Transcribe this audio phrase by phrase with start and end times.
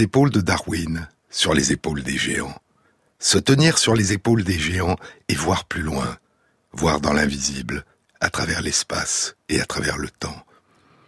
[0.00, 2.56] épaules de Darwin, sur les épaules des géants.
[3.18, 4.96] Se tenir sur les épaules des géants
[5.28, 6.16] et voir plus loin,
[6.72, 7.84] voir dans l'invisible,
[8.20, 10.46] à travers l'espace et à travers le temps.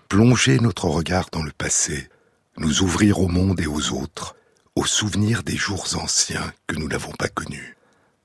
[0.09, 2.09] Plonger notre regard dans le passé,
[2.57, 4.37] nous ouvrir au monde et aux autres,
[4.77, 7.77] aux souvenirs des jours anciens que nous n'avons pas connus.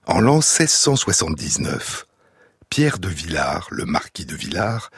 [0.05, 2.07] En l'an 1679,
[2.69, 4.89] Pierre de Villars, le marquis de Villars,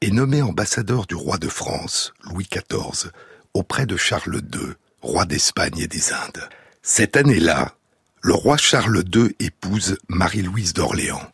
[0.00, 3.10] est nommé ambassadeur du roi de France, Louis XIV,
[3.54, 6.48] auprès de Charles II, roi d'Espagne et des Indes.
[6.82, 7.74] Cette année-là,
[8.22, 11.32] le roi Charles II épouse Marie-Louise d'Orléans.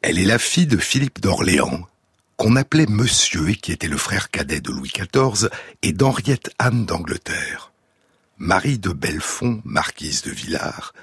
[0.00, 1.86] Elle est la fille de Philippe d'Orléans,
[2.36, 5.48] qu'on appelait Monsieur et qui était le frère cadet de Louis XIV,
[5.82, 7.72] et d'Henriette Anne d'Angleterre.
[8.38, 10.94] Marie de Belfond, marquise de Villars,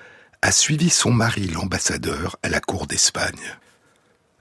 [0.41, 3.57] a suivi son mari l'ambassadeur à la cour d'Espagne.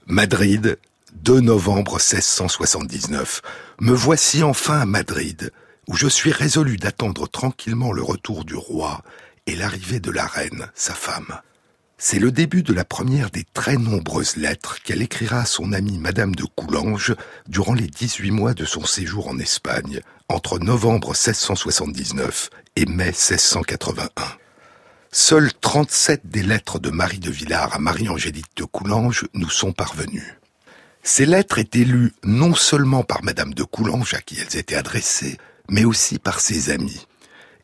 [0.07, 0.77] Madrid,
[1.13, 3.41] 2 novembre 1679.
[3.79, 5.51] Me voici enfin à Madrid,
[5.89, 9.01] où je suis résolu d'attendre tranquillement le retour du roi
[9.47, 11.39] et l'arrivée de la reine, sa femme.
[11.97, 15.97] C'est le début de la première des très nombreuses lettres qu'elle écrira à son amie
[15.97, 17.15] Madame de Coulanges
[17.47, 24.09] durant les 18 mois de son séjour en Espagne, entre novembre 1679 et mai 1681.
[25.11, 30.39] Seules 37 des lettres de Marie de Villars à Marie-Angélique de Coulanges nous sont parvenues.
[31.01, 35.39] Ces lettres étaient lues non seulement par Madame de Coulanges à qui elles étaient adressées,
[35.69, 37.05] mais aussi par ses amis.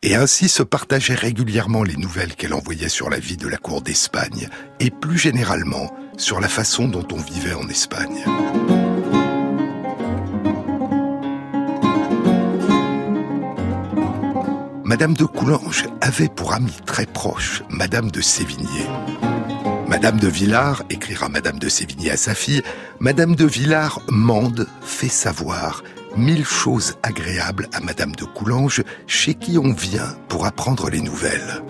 [0.02, 3.82] Et ainsi se partageaient régulièrement les nouvelles qu'elle envoyait sur la vie de la cour
[3.82, 4.48] d'Espagne,
[4.78, 8.24] et plus généralement sur la façon dont on vivait en Espagne.
[14.84, 18.86] Madame de Coulanges avait pour amie très proche Madame de Sévigné.
[19.88, 22.62] Madame de Villars, écrira Madame de Sévigné à sa fille,
[23.00, 25.82] Madame de Villars mande, fait savoir
[26.16, 31.62] mille choses agréables à Madame de Coulanges, chez qui on vient pour apprendre les nouvelles.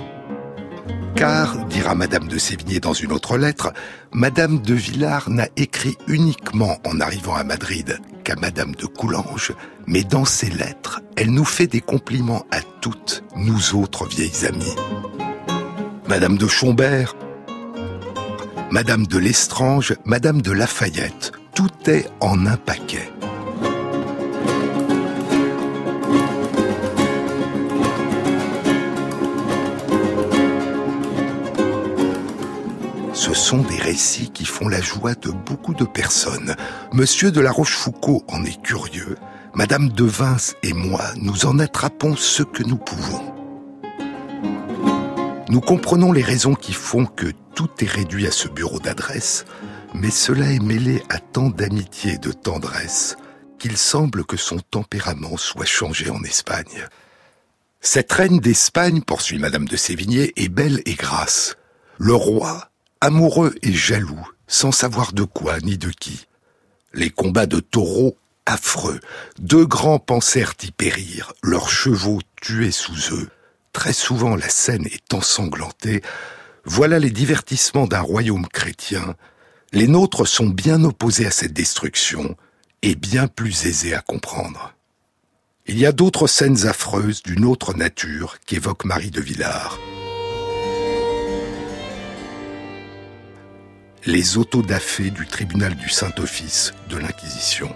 [1.15, 3.73] Car, dira Madame de Sévigné dans une autre lettre,
[4.13, 9.53] Madame de Villars n'a écrit uniquement en arrivant à Madrid qu'à Madame de Coulanges,
[9.87, 14.77] mais dans ses lettres, elle nous fait des compliments à toutes, nous autres vieilles amies.
[16.07, 17.15] Madame de Chombert,
[18.71, 23.11] Madame de Lestrange, Madame de Lafayette, tout est en un paquet.
[33.27, 36.55] Ce sont des récits qui font la joie de beaucoup de personnes.
[36.93, 39.17] Monsieur de la Rochefoucauld en est curieux.
[39.53, 43.35] Madame de Vince et moi, nous en attrapons ce que nous pouvons.
[45.49, 47.27] Nous comprenons les raisons qui font que
[47.57, 49.45] tout est réduit à ce bureau d'adresse,
[49.93, 53.17] mais cela est mêlé à tant d'amitié et de tendresse
[53.59, 56.87] qu'il semble que son tempérament soit changé en Espagne.
[57.81, 61.57] Cette reine d'Espagne, poursuit Madame de Sévigné, est belle et grasse.
[61.99, 62.71] Le roi,
[63.01, 66.27] amoureux et jaloux, sans savoir de quoi ni de qui.
[66.93, 69.01] Les combats de taureaux affreux,
[69.39, 73.29] deux grands pensèrent y périr, leurs chevaux tués sous eux.
[73.73, 76.03] Très souvent la scène est ensanglantée.
[76.65, 79.17] Voilà les divertissements d'un royaume chrétien.
[79.73, 82.37] Les nôtres sont bien opposés à cette destruction
[82.83, 84.75] et bien plus aisés à comprendre.
[85.67, 89.77] Il y a d'autres scènes affreuses d'une autre nature qu'évoque Marie de Villars.
[94.07, 97.75] Les autodafés du tribunal du Saint-Office de l'Inquisition.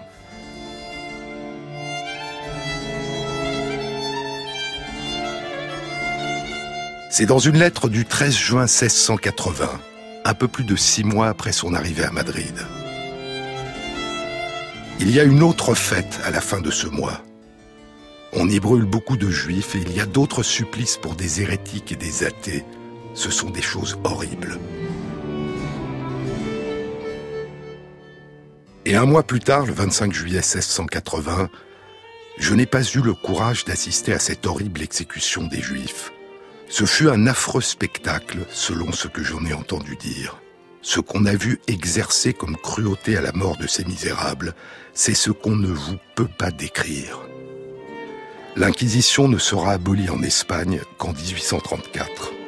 [7.11, 9.69] C'est dans une lettre du 13 juin 1680,
[10.25, 12.55] un peu plus de six mois après son arrivée à Madrid.
[15.01, 17.25] Il y a une autre fête à la fin de ce mois.
[18.33, 21.91] On y brûle beaucoup de juifs et il y a d'autres supplices pour des hérétiques
[21.91, 22.65] et des athées.
[23.15, 24.61] Ce sont des choses horribles.
[28.91, 31.49] Et un mois plus tard, le 25 juillet 1680,
[32.39, 36.11] je n'ai pas eu le courage d'assister à cette horrible exécution des Juifs.
[36.69, 40.43] Ce fut un affreux spectacle, selon ce que j'en ai entendu dire.
[40.83, 44.57] Ce qu'on a vu exercer comme cruauté à la mort de ces misérables,
[44.93, 47.21] c'est ce qu'on ne vous peut pas décrire.
[48.57, 52.40] L'Inquisition ne sera abolie en Espagne qu'en 1834.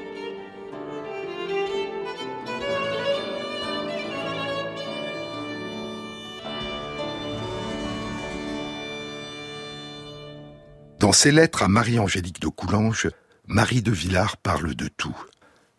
[11.03, 13.11] Dans ses lettres à Marie-Angélique de Coulanges,
[13.49, 15.17] Marie de Villars parle de tout.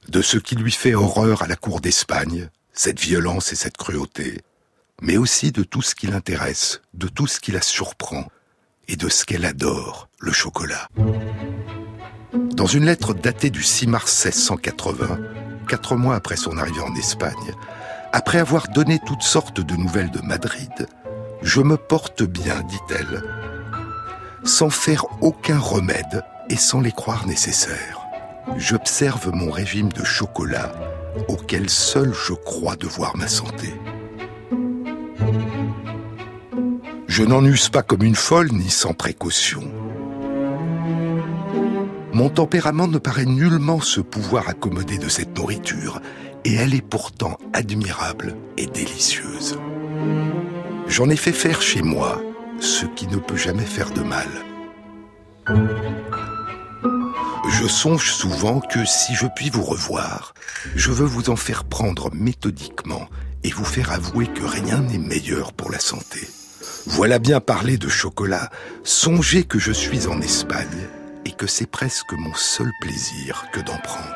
[0.10, 4.42] De ce qui lui fait horreur à la cour d'Espagne, cette violence et cette cruauté,
[5.02, 8.28] mais aussi de tout ce qui l'intéresse, de tout ce qui la surprend,
[8.90, 10.90] et de ce qu'elle adore, le chocolat.
[12.34, 15.20] Dans une lettre datée du 6 mars 1680,
[15.70, 17.56] quatre mois après son arrivée en Espagne,
[18.12, 20.86] après avoir donné toutes sortes de nouvelles de Madrid,
[21.42, 23.24] je me porte bien, dit-elle,
[24.44, 28.02] sans faire aucun remède et sans les croire nécessaires.
[28.58, 30.72] J'observe mon régime de chocolat
[31.28, 33.74] auquel seul je crois devoir ma santé.
[37.08, 39.64] Je n'en use pas comme une folle ni sans précaution.
[42.12, 46.00] Mon tempérament ne paraît nullement se pouvoir accommoder de cette nourriture,
[46.46, 49.58] et elle est pourtant admirable et délicieuse.
[50.88, 52.22] J'en ai fait faire chez moi
[52.64, 54.28] ce qui ne peut jamais faire de mal.
[57.50, 60.34] Je songe souvent que si je puis vous revoir,
[60.76, 63.08] je veux vous en faire prendre méthodiquement
[63.44, 66.22] et vous faire avouer que rien n'est meilleur pour la santé.
[66.86, 68.50] Voilà bien parler de chocolat,
[68.84, 70.88] songez que je suis en Espagne
[71.26, 74.16] et que c'est presque mon seul plaisir que d'en prendre.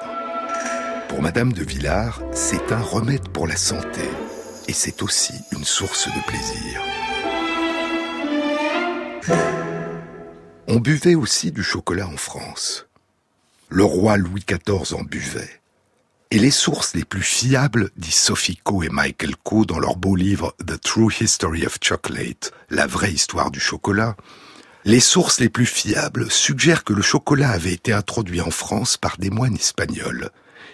[1.10, 4.10] Pour Madame de Villars, c'est un remède pour la santé
[4.70, 6.82] et c'est aussi une source de plaisir.
[10.68, 12.88] On buvait aussi du chocolat en France.
[13.70, 15.62] Le roi Louis XIV en buvait.
[16.30, 20.16] Et les sources les plus fiables, dit Sophie Coe et Michael Coe dans leur beau
[20.16, 24.18] livre The True History of Chocolate, la vraie histoire du chocolat,
[24.84, 29.18] les sources les plus fiables suggèrent que le chocolat avait été introduit en France par
[29.18, 30.32] des moines espagnols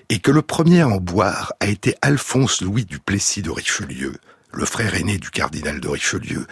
[0.10, 4.14] et que le premier à en boire a été Alphonse Louis du Plessis de Richelieu,
[4.54, 6.46] le frère aîné du cardinal de Richelieu,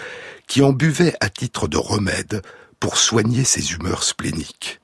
[0.48, 2.42] qui en buvait à titre de remède
[2.80, 4.82] pour soigner ses humeurs spléniques.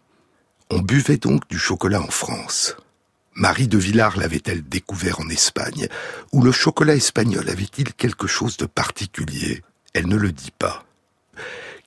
[0.70, 2.76] On buvait donc du chocolat en France.
[3.34, 5.88] Marie de Villars l'avait-elle découvert en Espagne,
[6.32, 9.62] ou le chocolat espagnol avait-il quelque chose de particulier?
[9.94, 10.86] Elle ne le dit pas.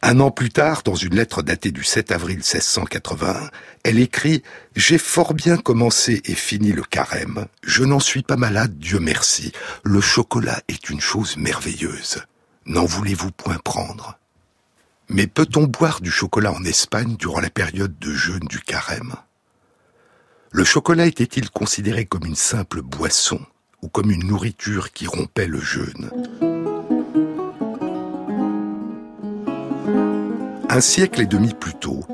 [0.02, 3.50] Un an plus tard, dans une lettre datée du 7 avril 1681,
[3.84, 4.42] elle écrit
[4.76, 7.46] «J'ai fort bien commencé et fini le carême.
[7.62, 9.52] Je n'en suis pas malade, Dieu merci.
[9.84, 12.22] Le chocolat est une chose merveilleuse.
[12.64, 14.18] N'en voulez-vous point prendre?»
[15.10, 19.14] Mais peut-on boire du chocolat en Espagne durant la période de jeûne du carême?
[20.50, 23.40] Le chocolat était-il considéré comme une simple boisson
[23.82, 26.10] ou comme une nourriture qui rompait le jeûne?
[30.72, 32.04] Un siècle et demi plus tôt,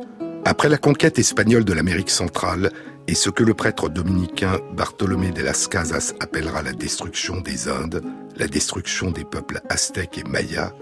[0.46, 2.70] après la conquête espagnole de l'Amérique centrale
[3.06, 8.02] et ce que le prêtre dominicain Bartolomé de las Casas appellera la destruction des Indes,
[8.34, 10.72] la destruction des peuples aztèques et mayas,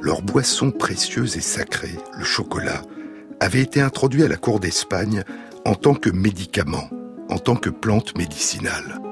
[0.00, 2.80] leur boisson précieuse et sacrée, le chocolat,
[3.40, 5.22] avait été introduit à la cour d'Espagne
[5.66, 6.88] en tant que médicament,
[7.28, 9.02] en tant que plante médicinale.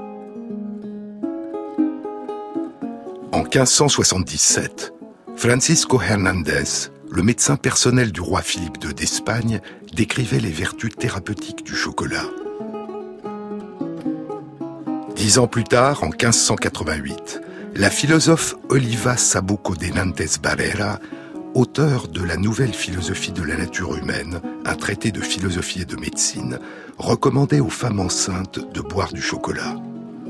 [3.31, 4.95] En 1577,
[5.37, 9.61] Francisco Hernández, le médecin personnel du roi Philippe II d'Espagne
[9.93, 12.25] décrivait les vertus thérapeutiques du chocolat.
[15.15, 17.41] Dix ans plus tard, en 1588,
[17.77, 20.99] la philosophe Oliva Sabuco de Nantes Barrera,
[21.55, 25.97] auteur de La nouvelle philosophie de la nature humaine, un traité de philosophie et de
[25.97, 26.59] médecine,
[26.99, 29.77] recommandait aux femmes enceintes de boire du chocolat.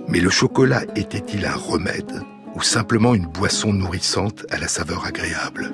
[0.07, 2.21] Mais le chocolat était-il un remède
[2.55, 5.73] ou simplement une boisson nourrissante à la saveur agréable?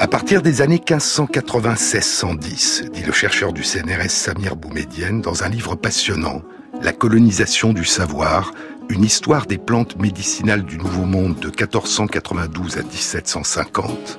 [0.00, 5.76] À partir des années 1596-110, dit le chercheur du CNRS Samir Boumedienne dans un livre
[5.76, 6.40] passionnant,
[6.80, 8.54] La colonisation du savoir,
[8.88, 14.18] une histoire des plantes médicinales du Nouveau Monde de 1492 à 1750,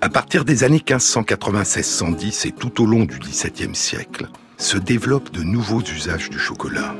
[0.00, 5.42] à partir des années 1596-110 et tout au long du XVIIe siècle, se développent de
[5.42, 6.94] nouveaux usages du chocolat.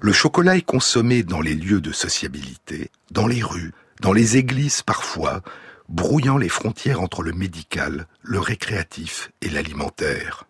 [0.00, 3.70] Le chocolat est consommé dans les lieux de sociabilité, dans les rues,
[4.00, 5.42] dans les églises parfois,
[5.90, 10.44] brouillant les frontières entre le médical, le récréatif et l'alimentaire.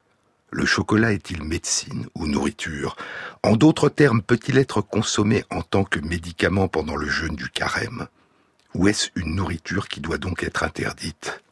[0.53, 2.97] Le chocolat est-il médecine ou nourriture?
[3.43, 8.07] En d'autres termes, peut-il être consommé en tant que médicament pendant le jeûne du carême?
[8.75, 11.43] Ou est-ce une nourriture qui doit donc être interdite?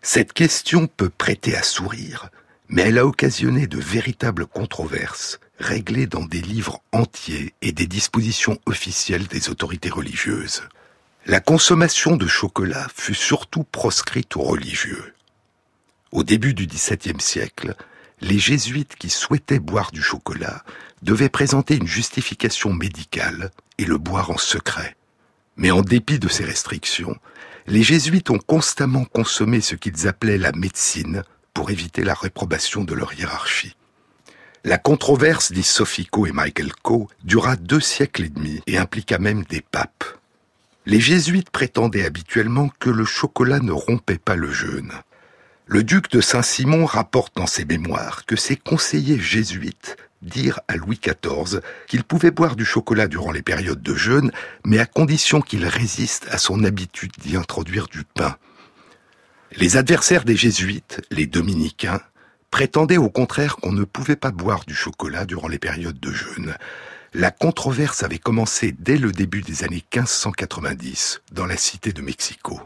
[0.00, 2.30] Cette question peut prêter à sourire,
[2.68, 8.58] mais elle a occasionné de véritables controverses, réglées dans des livres entiers et des dispositions
[8.64, 10.62] officielles des autorités religieuses.
[11.26, 15.14] La consommation de chocolat fut surtout proscrite aux religieux.
[16.12, 17.74] Au début du XVIIe siècle,
[18.20, 20.62] les jésuites qui souhaitaient boire du chocolat
[21.00, 24.96] devaient présenter une justification médicale et le boire en secret.
[25.56, 27.16] Mais en dépit de ces restrictions,
[27.66, 31.22] les jésuites ont constamment consommé ce qu'ils appelaient la médecine
[31.54, 33.76] pour éviter la réprobation de leur hiérarchie.
[34.62, 35.66] La controverse, dit
[36.10, 40.04] Co et Michael Coe, dura deux siècles et demi et impliqua même des papes.
[40.86, 44.92] Les jésuites prétendaient habituellement que le chocolat ne rompait pas le jeûne.
[45.66, 51.00] Le duc de Saint-Simon rapporte dans ses mémoires que ses conseillers jésuites dirent à Louis
[51.02, 54.30] XIV qu'il pouvait boire du chocolat durant les périodes de jeûne,
[54.66, 58.36] mais à condition qu'il résiste à son habitude d'y introduire du pain.
[59.56, 62.00] Les adversaires des jésuites, les dominicains,
[62.50, 66.56] prétendaient au contraire qu'on ne pouvait pas boire du chocolat durant les périodes de jeûne.
[67.16, 72.60] La controverse avait commencé dès le début des années 1590 dans la cité de Mexico.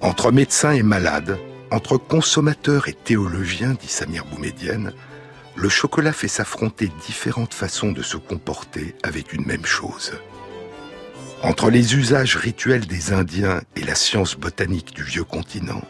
[0.00, 1.40] Entre médecins et malades,
[1.72, 4.92] entre consommateurs et théologiens, dit Samir Boumedienne,
[5.56, 10.12] le chocolat fait s'affronter différentes façons de se comporter avec une même chose.
[11.44, 15.82] Entre les usages rituels des Indiens et la science botanique du vieux continent,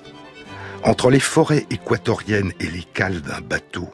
[0.82, 3.88] entre les forêts équatoriennes et les cales d'un bateau,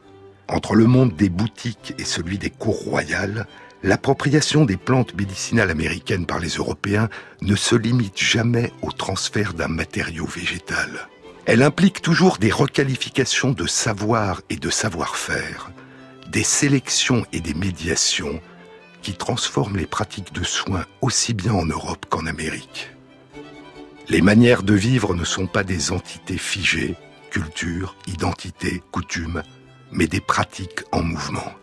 [0.47, 3.45] entre le monde des boutiques et celui des cours royales,
[3.83, 7.09] l'appropriation des plantes médicinales américaines par les Européens
[7.43, 11.09] ne se limite jamais au transfert d'un matériau végétal.
[11.45, 15.69] Elle implique toujours des requalifications de savoir et de savoir-faire,
[16.27, 18.41] des sélections et des médiations
[19.01, 22.91] qui transforme les pratiques de soins aussi bien en Europe qu'en Amérique.
[24.09, 26.95] Les manières de vivre ne sont pas des entités figées,
[27.29, 29.43] culture, identité, coutume,
[29.91, 31.53] mais des pratiques en mouvement.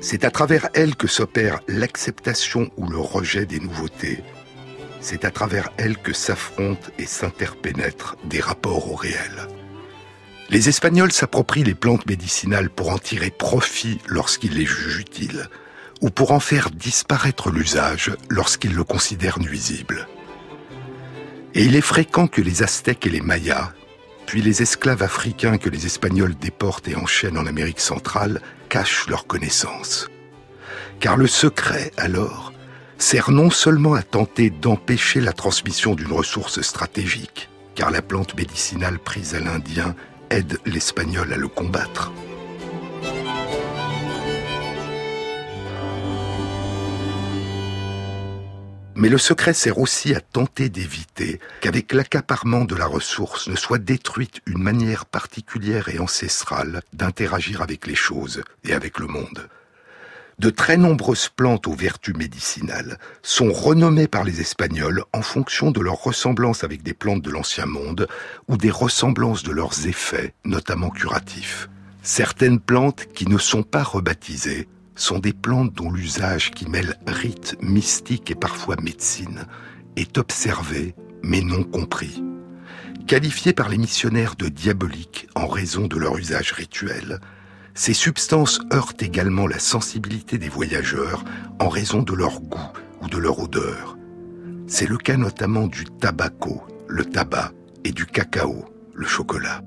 [0.00, 4.22] C'est à travers elles que s'opère l'acceptation ou le rejet des nouveautés.
[5.00, 9.48] C'est à travers elles que s'affrontent et s'interpénètrent des rapports au réel.
[10.50, 15.48] Les Espagnols s'approprient les plantes médicinales pour en tirer profit lorsqu'ils les jugent utiles
[16.04, 20.06] ou pour en faire disparaître l'usage lorsqu'ils le considèrent nuisible.
[21.54, 23.72] Et il est fréquent que les Aztèques et les Mayas,
[24.26, 29.26] puis les esclaves africains que les Espagnols déportent et enchaînent en Amérique centrale, cachent leur
[29.26, 30.10] connaissance.
[31.00, 32.52] Car le secret, alors,
[32.98, 38.98] sert non seulement à tenter d'empêcher la transmission d'une ressource stratégique, car la plante médicinale
[38.98, 39.94] prise à l'Indien
[40.28, 42.12] aide l'Espagnol à le combattre,
[48.96, 53.78] Mais le secret sert aussi à tenter d'éviter qu'avec l'accaparement de la ressource ne soit
[53.78, 59.48] détruite une manière particulière et ancestrale d'interagir avec les choses et avec le monde.
[60.38, 65.80] De très nombreuses plantes aux vertus médicinales sont renommées par les Espagnols en fonction de
[65.80, 68.08] leur ressemblance avec des plantes de l'Ancien Monde
[68.48, 71.68] ou des ressemblances de leurs effets, notamment curatifs.
[72.02, 77.56] Certaines plantes qui ne sont pas rebaptisées sont des plantes dont l'usage qui mêle rite,
[77.60, 79.46] mystique et parfois médecine
[79.96, 82.22] est observé mais non compris.
[83.06, 87.20] Qualifiés par les missionnaires de diaboliques en raison de leur usage rituel,
[87.74, 91.24] ces substances heurtent également la sensibilité des voyageurs
[91.58, 92.72] en raison de leur goût
[93.02, 93.96] ou de leur odeur.
[94.66, 97.52] C'est le cas notamment du tabaco, le tabac,
[97.84, 99.62] et du cacao, le chocolat.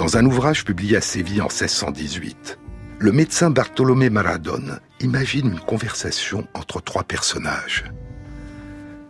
[0.00, 2.58] Dans un ouvrage publié à Séville en 1618,
[3.00, 7.84] le médecin Bartolomé Maradone imagine une conversation entre trois personnages.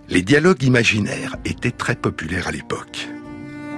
[0.08, 3.08] Les dialogues imaginaires étaient très populaires à l'époque.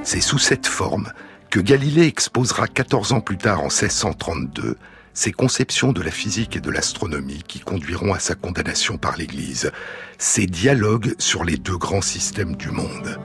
[0.03, 1.13] C'est sous cette forme
[1.51, 4.79] que Galilée exposera 14 ans plus tard, en 1632,
[5.13, 9.71] ses conceptions de la physique et de l'astronomie qui conduiront à sa condamnation par l'Église,
[10.17, 13.19] ses dialogues sur les deux grands systèmes du monde.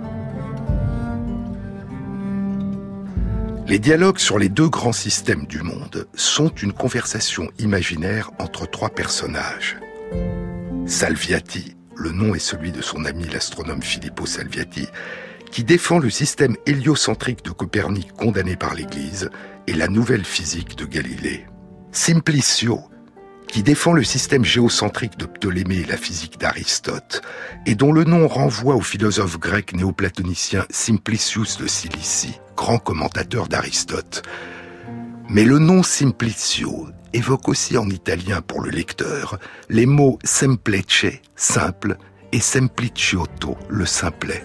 [3.67, 8.89] Les dialogues sur les deux grands systèmes du monde sont une conversation imaginaire entre trois
[8.89, 9.77] personnages.
[10.85, 14.87] Salviati, le nom est celui de son ami l'astronome Filippo Salviati,
[15.51, 19.29] qui défend le système héliocentrique de Copernic condamné par l'Église
[19.67, 21.45] et la nouvelle physique de Galilée.
[21.91, 22.79] Simplicio,
[23.47, 27.21] qui défend le système géocentrique de Ptolémée et la physique d'Aristote,
[27.65, 34.23] et dont le nom renvoie au philosophe grec néoplatonicien Simplicius de Cilicie, grand commentateur d'Aristote.
[35.29, 39.39] Mais le nom Simplicio évoque aussi en italien pour le lecteur
[39.69, 41.97] les mots semplece, simple,
[42.31, 44.43] et sempliciotto, le simplet.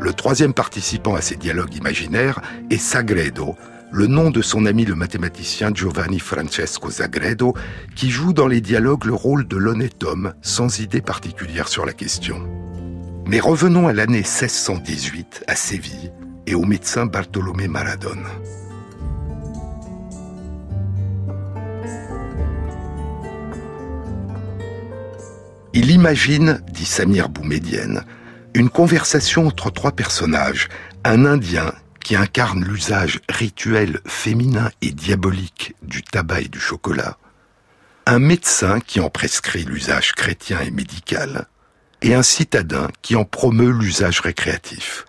[0.00, 2.40] Le troisième participant à ces dialogues imaginaires
[2.70, 3.56] est Sagredo,
[3.92, 7.54] le nom de son ami le mathématicien Giovanni Francesco Zagredo,
[7.94, 11.92] qui joue dans les dialogues le rôle de l'honnête homme, sans idée particulière sur la
[11.92, 12.40] question.
[13.26, 16.12] Mais revenons à l'année 1618, à Séville,
[16.46, 18.26] et au médecin Bartolomé Maradone.
[25.72, 28.04] Il imagine, dit Samir Boumedienne,
[28.54, 30.68] une conversation entre trois personnages,
[31.04, 31.72] un Indien
[32.06, 37.18] qui incarne l'usage rituel féminin et diabolique du tabac et du chocolat,
[38.06, 41.48] un médecin qui en prescrit l'usage chrétien et médical,
[42.02, 45.04] et un citadin qui en promeut l'usage récréatif.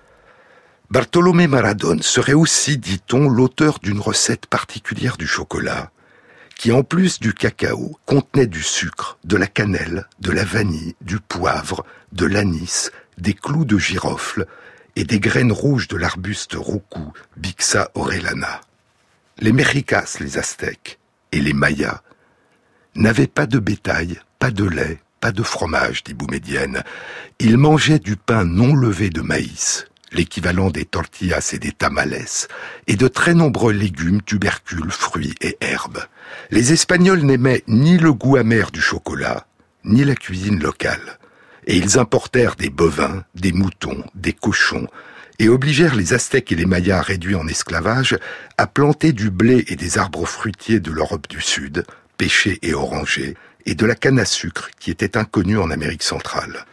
[0.89, 5.92] Bartolomé Maradone serait aussi, dit-on, l'auteur d'une recette particulière du chocolat,
[6.56, 11.20] qui en plus du cacao contenait du sucre, de la cannelle, de la vanille, du
[11.20, 12.89] poivre, de l'anis,
[13.20, 14.48] des clous de girofle
[14.98, 18.62] et des graines rouges de l'arbuste roucou, Bixa orellana.
[19.38, 20.98] Les Mexicas, les Aztèques,
[21.32, 22.01] et les Mayas
[22.96, 26.84] n'avaient pas de bétail, pas de lait, pas de fromage, dit Boumedienne.
[27.38, 32.25] Ils mangeaient du pain non levé de maïs, l'équivalent des tortillas et des tamales,
[32.88, 36.04] et de très nombreux légumes, tubercules, fruits et herbes.
[36.50, 39.46] Les Espagnols n'aimaient ni le goût amer du chocolat,
[39.84, 41.20] ni la cuisine locale.
[41.67, 44.88] Et ils importèrent des bovins, des moutons, des cochons,
[45.38, 48.17] et obligèrent les Aztèques et les Mayas réduits en esclavage
[48.57, 51.86] à planter du blé et des arbres fruitiers de l'Europe du Sud,
[52.17, 53.36] pêchés et orangés,
[53.67, 56.65] et de la canne à sucre qui était inconnue en Amérique centrale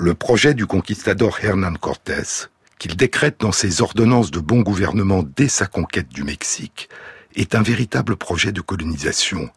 [0.00, 2.48] le projet du conquistador Hernán Cortés,
[2.78, 6.88] qu'il décrète dans ses ordonnances de bon gouvernement dès sa conquête du Mexique,
[7.36, 9.50] est un véritable projet de colonisation.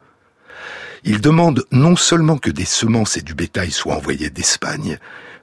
[1.05, 4.97] Il demande non seulement que des semences et du bétail soient envoyés d'Espagne,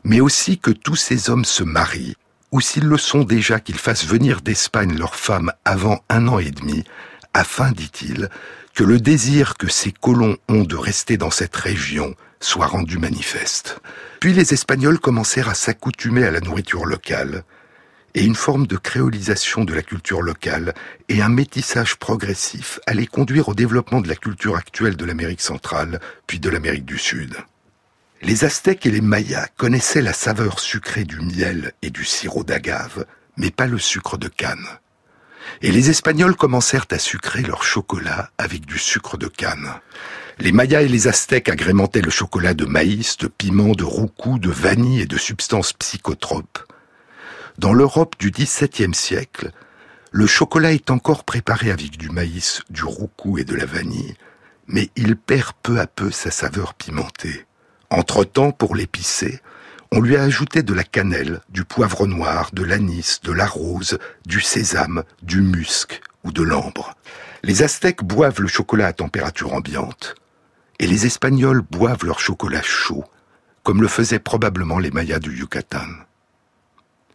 [0.04, 2.16] mais aussi que tous ces hommes se marient,
[2.50, 6.50] ou s'ils le sont déjà, qu'ils fassent venir d'Espagne leurs femmes avant un an et
[6.50, 6.84] demi,
[7.34, 8.30] afin, dit-il,
[8.74, 13.80] que le désir que ces colons ont de rester dans cette région soit rendu manifeste.
[14.20, 17.44] Puis les Espagnols commencèrent à s'accoutumer à la nourriture locale,
[18.14, 20.74] et une forme de créolisation de la culture locale
[21.08, 26.00] et un métissage progressif allaient conduire au développement de la culture actuelle de l'Amérique centrale,
[26.26, 27.36] puis de l'Amérique du Sud.
[28.22, 33.06] Les Aztèques et les Mayas connaissaient la saveur sucrée du miel et du sirop d'agave,
[33.36, 34.66] mais pas le sucre de canne.
[35.62, 39.70] Et les Espagnols commencèrent à sucrer leur chocolat avec du sucre de canne.
[40.38, 44.50] Les Mayas et les Aztèques agrémentaient le chocolat de maïs, de piment, de roucou, de
[44.50, 46.69] vanille et de substances psychotropes.
[47.58, 49.50] Dans l'Europe du XVIIe siècle,
[50.12, 54.14] le chocolat est encore préparé avec du maïs, du roucou et de la vanille,
[54.66, 57.46] mais il perd peu à peu sa saveur pimentée.
[57.90, 59.40] Entre-temps, pour l'épicer,
[59.92, 63.98] on lui a ajouté de la cannelle, du poivre noir, de l'anis, de la rose,
[64.26, 66.94] du sésame, du musc ou de l'ambre.
[67.42, 70.14] Les Aztèques boivent le chocolat à température ambiante,
[70.78, 73.04] et les Espagnols boivent leur chocolat chaud,
[73.64, 75.86] comme le faisaient probablement les Mayas du Yucatan.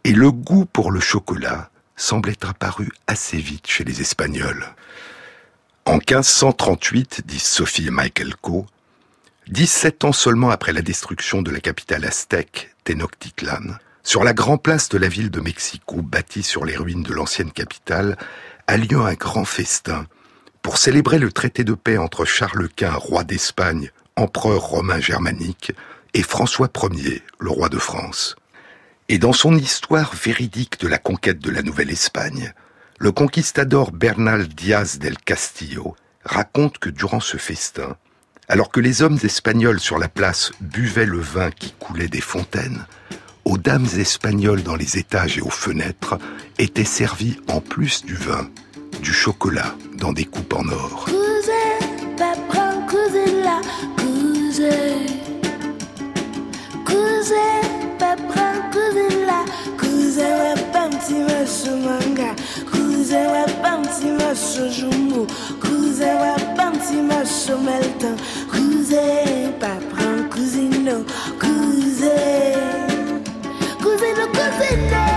[0.06, 4.64] Et le goût pour le chocolat semble être apparu assez vite chez les Espagnols.
[5.84, 8.66] En 1538, disent Sophie et Michael Coe,
[9.48, 14.88] 17 ans seulement après la destruction de la capitale aztèque, Tenochtitlan, sur la grande place
[14.90, 18.16] de la ville de Mexico, bâtie sur les ruines de l'ancienne capitale,
[18.68, 20.06] a lieu un grand festin
[20.62, 25.72] pour célébrer le traité de paix entre Charles Quint, roi d'Espagne, empereur romain germanique,
[26.14, 28.36] et François Ier, le roi de France.
[29.08, 32.52] Et dans son histoire véridique de la conquête de la Nouvelle-Espagne,
[32.98, 37.96] le conquistador Bernal Díaz del Castillo raconte que durant ce festin,
[38.48, 42.84] alors que les hommes espagnols sur la place buvaient le vin qui coulait des fontaines,
[43.44, 46.18] aux dames espagnoles dans les étages et aux fenêtres
[46.58, 48.50] étaient servis en plus du vin,
[49.02, 51.06] du chocolat dans des coupes en or.
[61.06, 62.34] pantimaso manga.
[62.70, 65.26] Kuze wa pantimaso jumbo.
[65.60, 68.16] Kuze wa pantimaso meltan
[68.50, 71.04] kuze papran kuzino
[71.40, 72.16] kuze
[73.82, 75.15] kuzino kuzino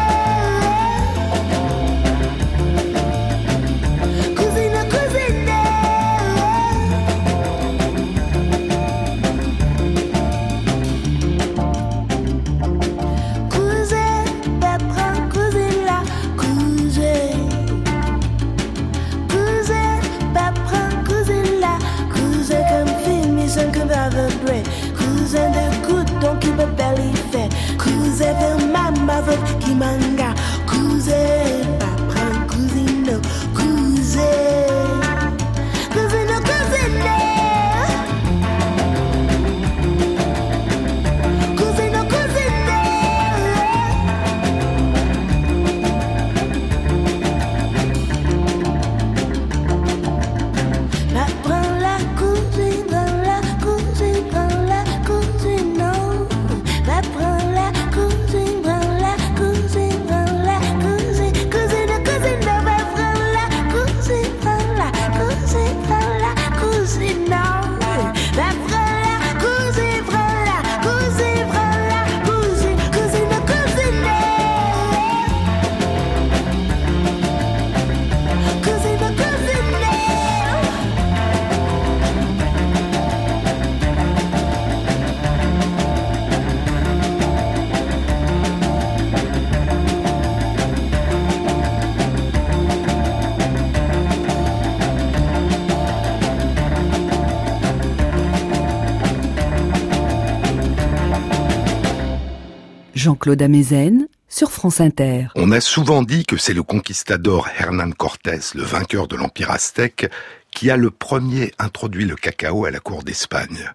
[103.20, 105.28] Jean-Claude Amezen sur France Inter.
[105.36, 110.10] On a souvent dit que c'est le conquistador Hernán Cortés, le vainqueur de l'Empire aztèque,
[110.52, 113.74] qui a le premier introduit le cacao à la cour d'Espagne.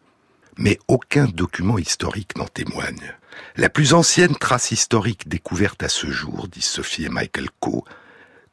[0.56, 3.12] Mais aucun document historique n'en témoigne.
[3.56, 7.84] La plus ancienne trace historique découverte à ce jour, dit Sophie et Michael Coe,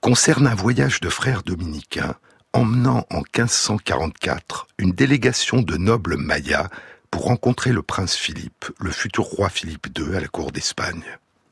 [0.02, 2.16] concerne un voyage de frères dominicains
[2.52, 6.68] emmenant en 1544 une délégation de nobles mayas
[7.12, 11.04] pour rencontrer le prince Philippe, le futur roi Philippe II à la cour d'Espagne.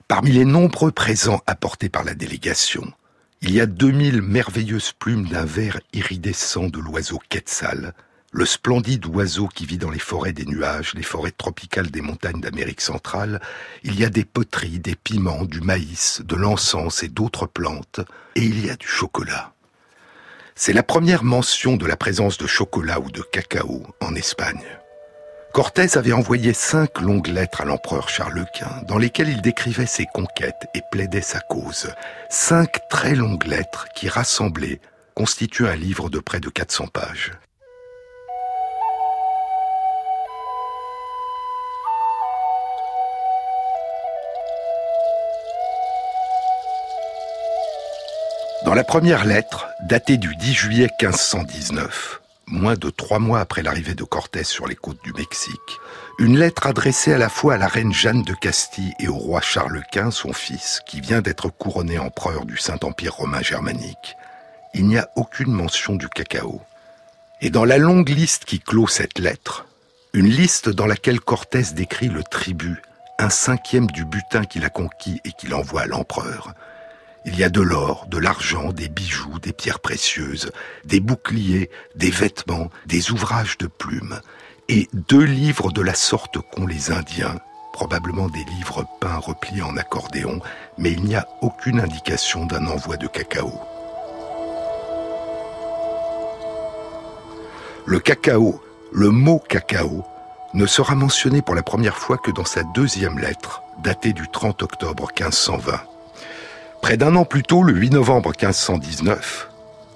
[0.08, 2.92] Parmi les nombreux présents apportés par la délégation,
[3.42, 7.94] il y a 2000 merveilleuses plumes d'un vert iridescent de l'oiseau Quetzal,
[8.32, 12.42] le splendide oiseau qui vit dans les forêts des nuages, les forêts tropicales des montagnes
[12.42, 13.42] d'Amérique centrale,
[13.84, 18.02] il y a des poteries, des piments, du maïs, de l'encens et d'autres plantes,
[18.36, 19.54] et il y a du chocolat.
[20.56, 24.79] C'est la première mention de la présence de chocolat ou de cacao en Espagne.
[25.54, 30.06] Cortés avait envoyé cinq longues lettres à l'empereur Charles Quint, dans lesquelles il décrivait ses
[30.06, 31.92] conquêtes et plaidait sa cause.
[32.30, 34.80] Cinq très longues lettres qui, rassemblées,
[35.16, 37.32] constituent un livre de près de 400 pages.
[48.66, 53.94] Dans la première lettre, datée du 10 juillet 1519, moins de trois mois après l'arrivée
[53.94, 55.80] de Cortés sur les côtes du Mexique,
[56.18, 59.42] une lettre adressée à la fois à la reine Jeanne de Castille et au roi
[59.42, 64.16] Charles Quint, son fils, qui vient d'être couronné empereur du Saint-Empire romain germanique,
[64.74, 66.62] il n'y a aucune mention du cacao.
[67.42, 69.66] Et dans la longue liste qui clôt cette lettre,
[70.14, 72.82] une liste dans laquelle Cortés décrit le tribut,
[73.20, 76.54] un cinquième du butin qu'il a conquis et qu'il envoie à l'empereur,
[77.30, 80.52] il y a de l'or, de l'argent, des bijoux, des pierres précieuses,
[80.84, 84.20] des boucliers, des vêtements, des ouvrages de plumes,
[84.68, 87.38] et deux livres de la sorte qu'ont les Indiens,
[87.72, 90.40] probablement des livres peints repliés en accordéon,
[90.80, 93.54] mais il n'y a aucune indication d'un envoi de cacao.
[97.86, 98.60] Le cacao,
[98.92, 100.04] le mot cacao,
[100.56, 104.64] ne sera mentionné pour la première fois que dans sa deuxième lettre, datée du 30
[104.64, 105.80] octobre 1520.
[106.82, 109.50] Près d'un an plus tôt, le 8 novembre 1519,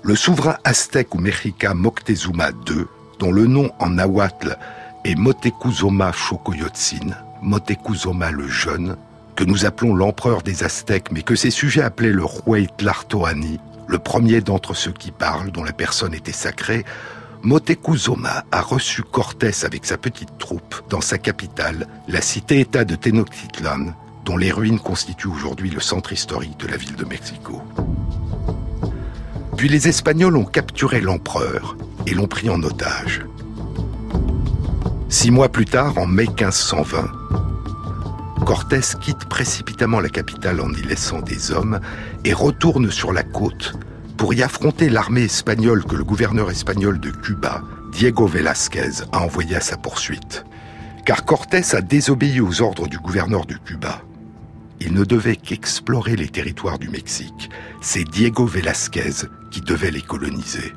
[0.03, 2.85] le souverain aztèque ou mexica Moctezuma II,
[3.19, 4.57] dont le nom en nahuatl
[5.05, 8.97] est Motecuzoma Xocoyotzin, Motecuzoma le Jeune,
[9.35, 14.41] que nous appelons l'empereur des Aztèques, mais que ses sujets appelaient le Huaytlartoani, le premier
[14.41, 16.85] d'entre ceux qui parlent, dont la personne était sacrée,
[17.43, 23.93] Motecuzoma a reçu Cortés avec sa petite troupe dans sa capitale, la cité-État de Tenochtitlan,
[24.25, 27.61] dont les ruines constituent aujourd'hui le centre historique de la ville de Mexico.
[29.57, 33.21] Puis les Espagnols ont capturé l'empereur et l'ont pris en otage.
[35.09, 37.11] Six mois plus tard, en mai 1520,
[38.45, 41.79] Cortés quitte précipitamment la capitale en y laissant des hommes
[42.25, 43.73] et retourne sur la côte
[44.17, 47.61] pour y affronter l'armée espagnole que le gouverneur espagnol de Cuba,
[47.93, 50.45] Diego Velázquez, a envoyé à sa poursuite.
[51.05, 54.01] Car Cortés a désobéi aux ordres du gouverneur de Cuba
[54.85, 57.49] il ne devait qu'explorer les territoires du Mexique.
[57.81, 60.73] C'est Diego Velázquez qui devait les coloniser.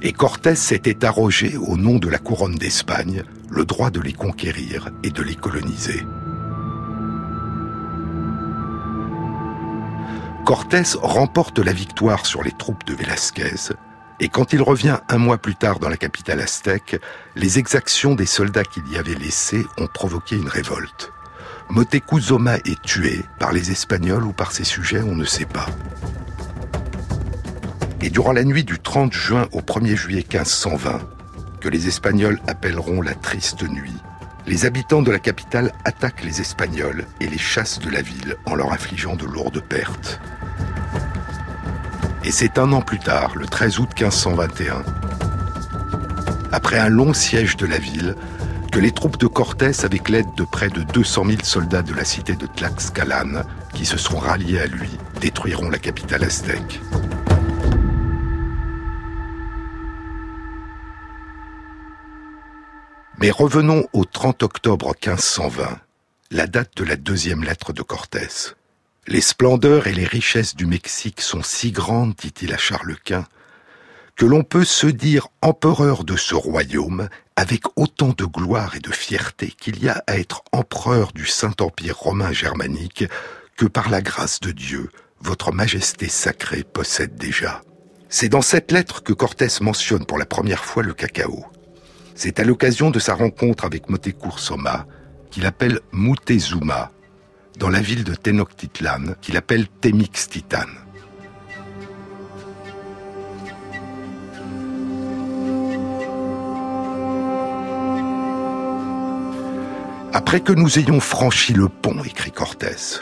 [0.00, 4.90] Et Cortés s'était arrogé, au nom de la couronne d'Espagne, le droit de les conquérir
[5.02, 6.06] et de les coloniser.
[10.44, 13.74] Cortés remporte la victoire sur les troupes de Velázquez,
[14.20, 17.00] et quand il revient un mois plus tard dans la capitale aztèque,
[17.34, 21.12] les exactions des soldats qu'il y avait laissés ont provoqué une révolte.
[21.72, 25.64] Motecuzoma est tué par les Espagnols ou par ses sujets, on ne sait pas.
[28.02, 31.00] Et durant la nuit du 30 juin au 1er juillet 1520,
[31.62, 33.96] que les Espagnols appelleront la triste nuit,
[34.46, 38.54] les habitants de la capitale attaquent les Espagnols et les chassent de la ville en
[38.54, 40.20] leur infligeant de lourdes pertes.
[42.22, 44.84] Et c'est un an plus tard, le 13 août 1521,
[46.52, 48.14] après un long siège de la ville,
[48.72, 52.04] que les troupes de Cortés, avec l'aide de près de 200 000 soldats de la
[52.04, 53.42] cité de Tlaxcalan,
[53.74, 54.88] qui se sont ralliés à lui,
[55.20, 56.80] détruiront la capitale aztèque.
[63.18, 65.78] Mais revenons au 30 octobre 1520,
[66.30, 68.54] la date de la deuxième lettre de Cortés.
[69.06, 73.26] Les splendeurs et les richesses du Mexique sont si grandes, dit-il à Charles Quint,
[74.16, 78.90] que l'on peut se dire empereur de ce royaume avec autant de gloire et de
[78.90, 83.04] fierté qu'il y a à être empereur du Saint-Empire romain germanique
[83.56, 87.62] que par la grâce de Dieu, votre majesté sacrée possède déjà.
[88.08, 91.46] C'est dans cette lettre que Cortés mentionne pour la première fois le cacao.
[92.14, 94.86] C'est à l'occasion de sa rencontre avec Motekur Soma
[95.30, 96.92] qu'il appelle Mutezuma,
[97.58, 100.68] dans la ville de Tenochtitlan, qu'il appelle Temixtitan.
[110.14, 113.00] Après que nous ayons franchi le pont, écrit Cortés,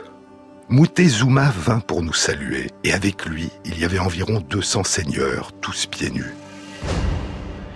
[0.68, 5.86] Moutezuma vint pour nous saluer, et avec lui, il y avait environ 200 seigneurs, tous
[5.86, 6.32] pieds nus.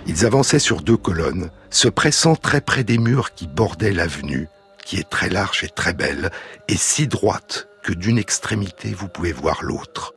[0.07, 4.47] Ils avançaient sur deux colonnes, se pressant très près des murs qui bordaient l'avenue,
[4.85, 6.31] qui est très large et très belle,
[6.69, 10.15] et si droite que d'une extrémité vous pouvez voir l'autre.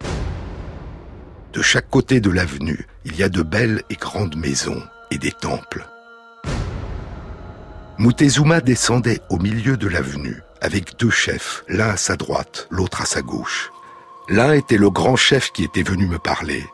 [1.53, 5.33] De chaque côté de l'avenue, il y a de belles et grandes maisons et des
[5.33, 5.89] temples.
[7.99, 13.07] Moutezuma descendait au milieu de l'avenue avec deux chefs, l'un à sa droite, l'autre à
[13.07, 13.73] sa gauche.
[14.29, 16.65] L'un était le grand chef qui était venu me parler.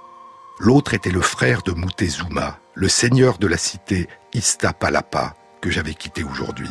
[0.59, 6.23] L'autre était le frère de Moutezuma, le seigneur de la cité Istapalapa, que j'avais quitté
[6.23, 6.69] aujourd'hui.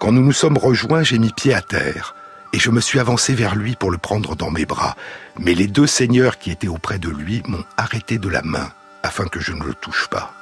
[0.00, 2.14] Quand nous nous sommes rejoints, j'ai mis pied à terre
[2.54, 4.96] et je me suis avancé vers lui pour le prendre dans mes bras.
[5.38, 9.26] Mais les deux seigneurs qui étaient auprès de lui m'ont arrêté de la main afin
[9.26, 10.32] que je ne le touche pas.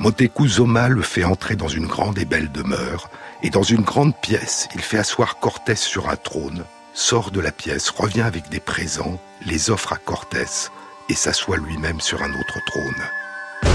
[0.00, 3.10] Moteku Zoma le fait entrer dans une grande et belle demeure,
[3.42, 7.50] et dans une grande pièce, il fait asseoir Cortés sur un trône, sort de la
[7.50, 10.70] pièce, revient avec des présents, les offre à Cortés,
[11.08, 13.72] et s'assoit lui-même sur un autre trône.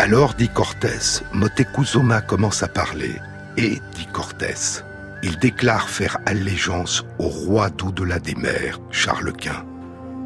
[0.00, 3.14] Alors, dit Cortés, Moteku Zoma commence à parler,
[3.56, 4.82] et, dit Cortés,
[5.22, 9.64] il déclare faire allégeance au roi d'au-delà des mers, Charles Quint.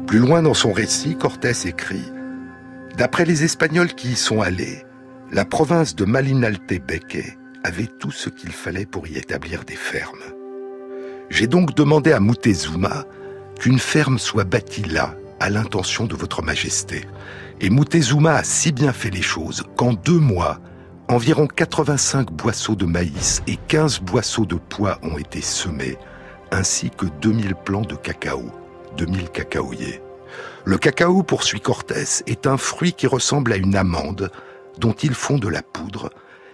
[0.07, 2.11] Plus loin dans son récit, Cortés écrit
[2.97, 4.83] D'après les Espagnols qui y sont allés,
[5.31, 10.19] la province de Malinaltepeque avait tout ce qu'il fallait pour y établir des fermes.
[11.29, 13.05] J'ai donc demandé à Moutezuma
[13.59, 17.07] qu'une ferme soit bâtie là, à l'intention de votre majesté.
[17.61, 20.59] Et Moutezuma a si bien fait les choses qu'en deux mois,
[21.07, 25.97] environ 85 boisseaux de maïs et 15 boisseaux de pois ont été semés,
[26.51, 28.43] ainsi que 2000 plants de cacao,
[28.97, 30.01] 2000 cacaoyers.
[30.63, 34.31] Le cacao, poursuit Cortés, est un fruit qui ressemble à une amande
[34.77, 36.09] dont ils font de la poudre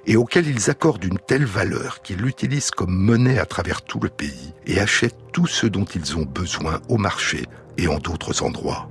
[0.05, 4.09] et auquel ils accordent une telle valeur qu'ils l'utilisent comme monnaie à travers tout le
[4.09, 7.45] pays et achètent tout ce dont ils ont besoin au marché
[7.77, 8.87] et en d'autres endroits.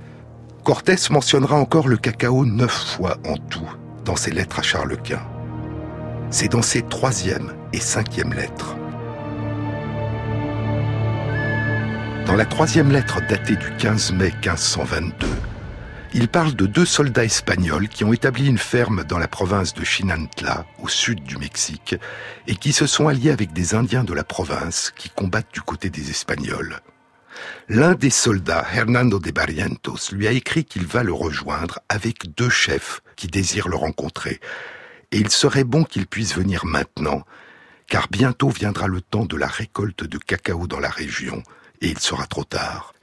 [0.63, 3.69] Cortés mentionnera encore le cacao neuf fois en tout
[4.05, 5.25] dans ses lettres à Charles Quint.
[6.29, 8.75] C'est dans ses troisième et cinquième lettres.
[12.27, 15.27] Dans la troisième lettre datée du 15 mai 1522,
[16.13, 19.85] il parle de deux soldats espagnols qui ont établi une ferme dans la province de
[19.85, 21.95] Chinantla, au sud du Mexique,
[22.45, 25.89] et qui se sont alliés avec des Indiens de la province qui combattent du côté
[25.89, 26.81] des Espagnols.
[27.69, 32.49] L'un des soldats, Hernando de Barrientos, lui a écrit qu'il va le rejoindre avec deux
[32.49, 34.41] chefs qui désirent le rencontrer.
[35.13, 37.23] Et il serait bon qu'il puisse venir maintenant,
[37.87, 41.41] car bientôt viendra le temps de la récolte de cacao dans la région,
[41.81, 42.93] et il sera trop tard.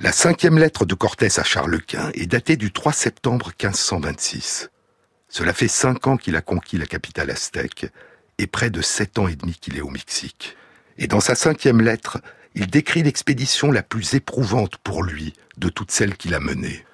[0.00, 4.70] La cinquième lettre de Cortés à Charles Quint est datée du 3 septembre 1526.
[5.28, 7.86] Cela fait cinq ans qu'il a conquis la capitale aztèque
[8.38, 10.56] et près de sept ans et demi qu'il est au Mexique.
[10.98, 12.18] Et dans sa cinquième lettre,
[12.54, 16.84] il décrit l'expédition la plus éprouvante pour lui de toutes celles qu'il a menées.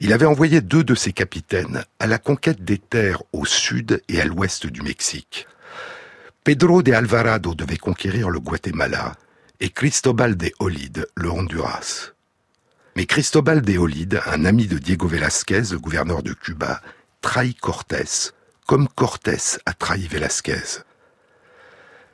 [0.00, 4.20] Il avait envoyé deux de ses capitaines à la conquête des terres au sud et
[4.20, 5.46] à l'ouest du Mexique.
[6.44, 9.14] Pedro de Alvarado devait conquérir le Guatemala
[9.64, 12.12] et Cristobal de Olide, le Honduras.
[12.96, 16.82] Mais Cristobal de Olide, un ami de Diego Velázquez, le gouverneur de Cuba,
[17.22, 18.34] trahit Cortés,
[18.66, 20.82] comme Cortés a trahi Velázquez.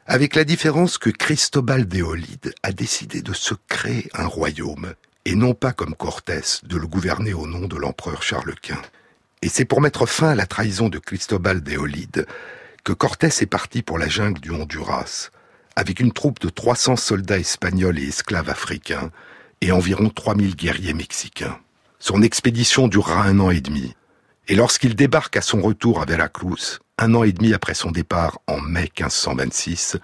[0.06, 5.34] Avec la différence que Cristobal de Olide a décidé de se créer un royaume, et
[5.34, 8.82] non pas comme Cortés de le gouverner au nom de l'empereur Charles Quint.
[9.42, 12.28] Et c'est pour mettre fin à la trahison de Cristobal de Olide
[12.84, 15.30] que Cortés est parti pour la jungle du Honduras,
[15.76, 19.10] avec une troupe de 300 soldats espagnols et esclaves africains
[19.60, 21.58] et environ 3000 guerriers mexicains.
[21.98, 23.94] Son expédition durera un an et demi,
[24.48, 28.38] et lorsqu'il débarque à son retour à Veracruz, un an et demi après son départ
[28.46, 29.98] en mai 1526,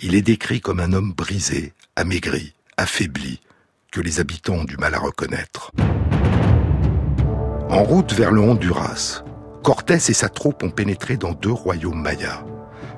[0.00, 3.40] il est décrit comme un homme brisé, amaigri, affaibli,
[3.92, 5.72] que les habitants ont du mal à reconnaître.
[7.68, 9.22] En route vers le Honduras,
[9.62, 12.44] Cortés et sa troupe ont pénétré dans deux royaumes mayas.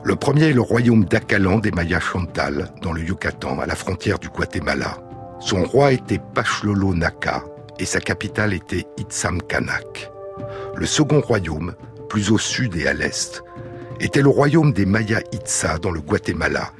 [0.05, 4.19] Le premier est le royaume d'Acalan des Mayas Chantal, dans le Yucatan, à la frontière
[4.19, 4.99] du Guatemala.
[5.38, 7.45] Son roi était Pachlolo Naka
[7.79, 10.11] et sa capitale était Itzamcanak.
[10.75, 11.75] Le second royaume,
[12.09, 13.45] plus au sud et à l'est,
[14.01, 16.73] était le royaume des Mayas Itza dans le Guatemala,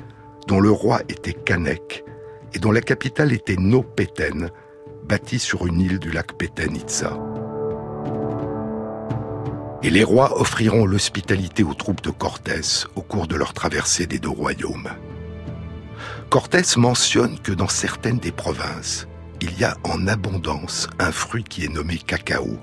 [0.49, 2.05] dont le roi était Canek
[2.55, 4.51] et dont la capitale était No-Peten,
[5.05, 7.17] bâtie sur une île du lac Peten Itza
[9.83, 14.18] et les rois offriront l'hospitalité aux troupes de Cortés au cours de leur traversée des
[14.18, 14.90] deux royaumes.
[16.31, 19.07] Cortés mentionne que dans certaines des provinces,
[19.40, 22.59] il y a en abondance un fruit qui est nommé cacao,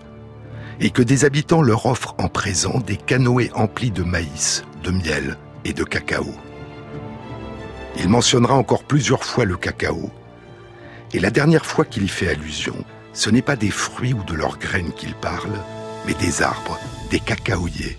[0.80, 5.38] et que des habitants leur offrent en présent des canoës emplis de maïs, de miel
[5.66, 6.34] et de cacao.
[7.98, 10.10] Il mentionnera encore plusieurs fois le cacao,
[11.14, 14.36] et la dernière fois qu'il y fait allusion, ce n'est pas des fruits ou de
[14.36, 15.52] leurs graines qu'il parle,
[16.14, 16.80] des arbres,
[17.12, 17.98] des cacaoyers.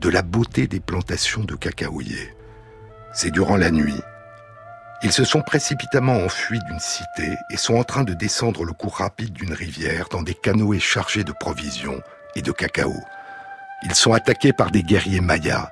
[0.00, 2.34] De la beauté des plantations de cacaoyers.
[3.12, 4.00] C'est durant la nuit.
[5.02, 8.96] Ils se sont précipitamment enfuis d'une cité et sont en train de descendre le cours
[8.96, 12.00] rapide d'une rivière dans des canoës chargés de provisions
[12.36, 12.94] et de cacao.
[13.82, 15.70] Ils sont attaqués par des guerriers mayas.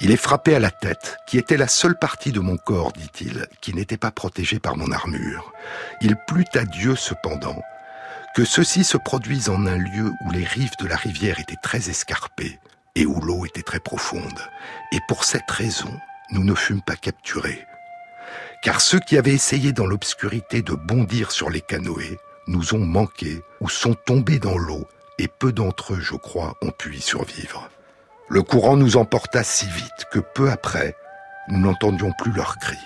[0.00, 3.46] Il est frappé à la tête, qui était la seule partie de mon corps, dit-il,
[3.60, 5.52] qui n'était pas protégée par mon armure.
[6.00, 7.60] Il plut à Dieu cependant
[8.34, 11.88] que ceci se produise en un lieu où les rives de la rivière étaient très
[11.88, 12.58] escarpées
[12.96, 14.40] et où l'eau était très profonde.
[14.90, 17.64] Et pour cette raison, nous ne fûmes pas capturés.
[18.64, 22.18] Car ceux qui avaient essayé dans l'obscurité de bondir sur les canoës
[22.48, 24.86] nous ont manqué ou sont tombés dans l'eau,
[25.18, 27.70] et peu d'entre eux, je crois, ont pu y survivre.
[28.28, 30.96] Le courant nous emporta si vite que peu après,
[31.48, 32.76] nous n'entendions plus leurs cris.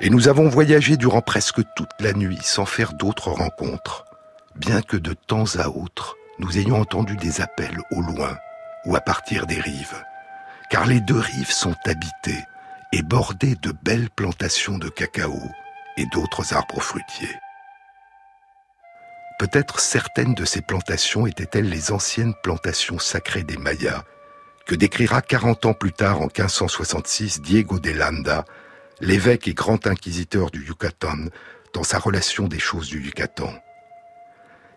[0.00, 4.04] Et nous avons voyagé durant presque toute la nuit sans faire d'autres rencontres
[4.56, 8.36] bien que de temps à autre, nous ayons entendu des appels au loin
[8.86, 10.02] ou à partir des rives,
[10.70, 12.44] car les deux rives sont habitées
[12.92, 15.40] et bordées de belles plantations de cacao
[15.96, 17.34] et d'autres arbres fruitiers.
[19.38, 24.04] Peut-être certaines de ces plantations étaient-elles les anciennes plantations sacrées des Mayas,
[24.66, 28.44] que décrira 40 ans plus tard, en 1566, Diego de Landa,
[29.00, 31.26] l'évêque et grand inquisiteur du Yucatan,
[31.74, 33.52] dans sa relation des choses du Yucatan.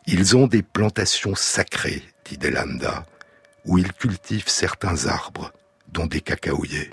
[0.09, 3.05] Ils ont des plantations sacrées, dit Delanda,
[3.65, 5.51] où ils cultivent certains arbres,
[5.89, 6.89] dont des cacaoyers.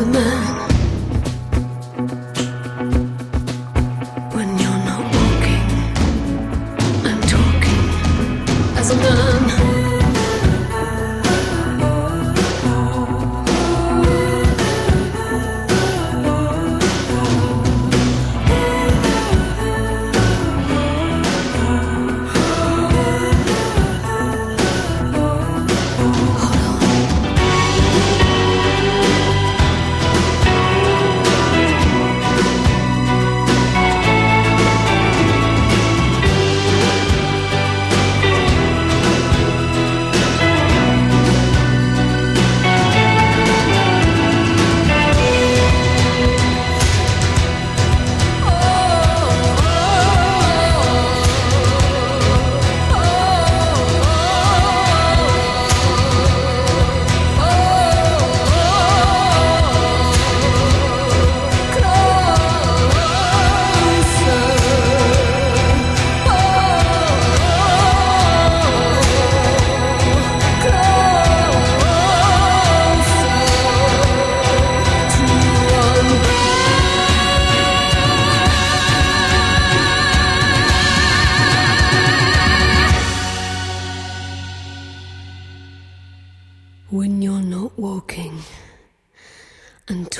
[0.00, 0.39] doesn't matter.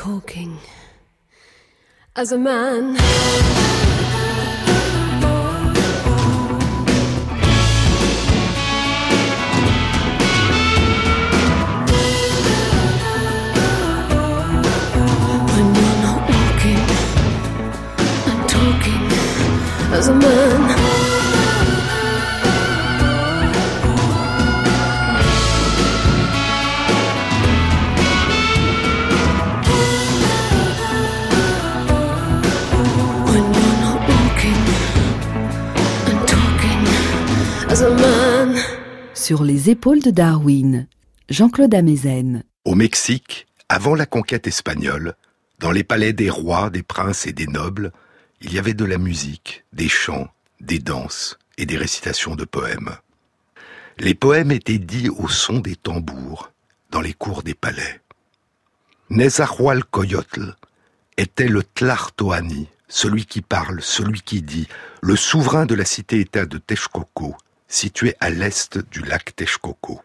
[0.07, 0.59] Walking
[2.17, 2.95] as a man.
[16.03, 16.85] Not walking
[18.31, 19.05] and talking
[19.93, 20.60] as a man.
[39.31, 40.89] Sur les épaules de Darwin,
[41.29, 42.43] Jean-Claude Amezen.
[42.65, 45.15] Au Mexique, avant la conquête espagnole,
[45.61, 47.93] dans les palais des rois, des princes et des nobles,
[48.41, 50.27] il y avait de la musique, des chants,
[50.61, 52.91] des danses et des récitations de poèmes.
[54.01, 56.51] Les poèmes étaient dits au son des tambours,
[56.91, 58.01] dans les cours des palais.
[59.11, 60.57] Nezahualcoyotl
[61.17, 64.67] était le Tlartoani, celui qui parle, celui qui dit,
[65.03, 67.37] le souverain de la cité-État de Texcoco,
[67.71, 70.03] située à l'est du lac Texcoco,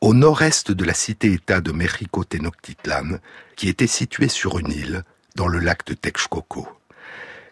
[0.00, 3.18] au nord-est de la cité-État de Mexico Tenochtitlan,
[3.56, 5.04] qui était située sur une île
[5.36, 6.68] dans le lac de Texcoco.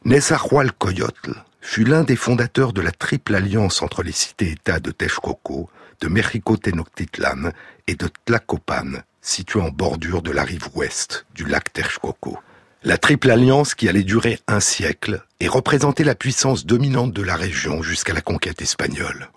[0.04, 6.08] Nezahualcoyotl fut l'un des fondateurs de la triple alliance entre les cités-États de Texcoco, de
[6.08, 7.52] Mexico Tenochtitlan
[7.86, 12.36] et de Tlacopan, située en bordure de la rive ouest du lac Texcoco.
[12.82, 17.36] La triple alliance qui allait durer un siècle et représenter la puissance dominante de la
[17.36, 19.28] région jusqu'à la conquête espagnole.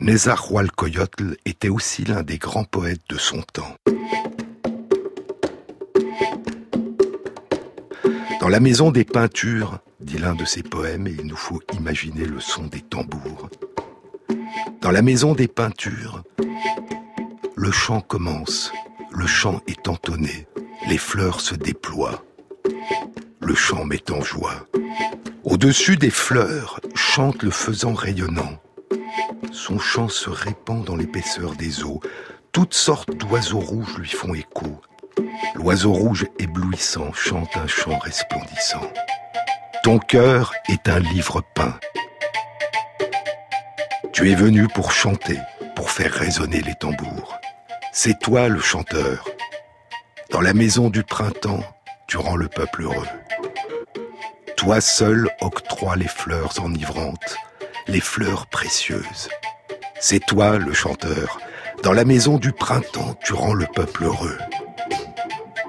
[0.00, 3.76] Nezahualcoyotl était aussi l'un des grands poètes de son temps.
[8.40, 12.24] Dans la maison des peintures, dit l'un de ses poèmes, et il nous faut imaginer
[12.24, 13.48] le son des tambours.
[14.82, 16.22] Dans la maison des peintures,
[17.54, 18.72] le chant commence,
[19.12, 20.46] le chant est entonné,
[20.88, 22.24] les fleurs se déploient.
[23.40, 24.66] Le chant met en joie.
[25.44, 28.58] Au-dessus des fleurs chante le faisan rayonnant.
[29.52, 32.00] Son chant se répand dans l'épaisseur des eaux.
[32.52, 34.80] Toutes sortes d'oiseaux rouges lui font écho.
[35.54, 38.90] L'oiseau rouge éblouissant chante un chant resplendissant.
[39.82, 41.78] Ton cœur est un livre peint.
[44.12, 45.38] Tu es venu pour chanter,
[45.74, 47.38] pour faire résonner les tambours.
[47.92, 49.28] C'est toi le chanteur.
[50.30, 51.64] Dans la maison du printemps,
[52.06, 53.08] tu rends le peuple heureux.
[54.56, 57.36] Toi seul octroies les fleurs enivrantes,
[57.86, 59.28] les fleurs précieuses.
[60.00, 61.38] C'est toi le chanteur.
[61.82, 64.38] Dans la maison du printemps, tu rends le peuple heureux.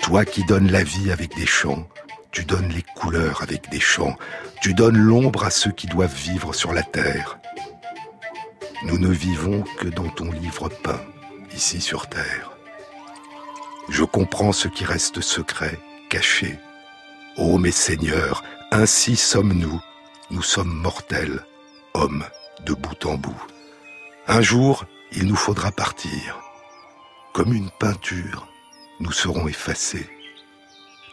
[0.01, 1.87] Toi qui donnes la vie avec des chants,
[2.31, 4.15] tu donnes les couleurs avec des chants,
[4.61, 7.39] tu donnes l'ombre à ceux qui doivent vivre sur la terre.
[8.83, 11.01] Nous ne vivons que dans ton livre peint,
[11.53, 12.51] ici sur terre.
[13.89, 16.59] Je comprends ce qui reste secret, caché.
[17.37, 19.81] Ô mes seigneurs, ainsi sommes-nous,
[20.29, 21.45] nous sommes mortels,
[21.95, 22.25] hommes
[22.65, 23.41] de bout en bout.
[24.27, 26.39] Un jour, il nous faudra partir.
[27.33, 28.47] Comme une peinture,
[28.99, 30.09] nous serons effacés.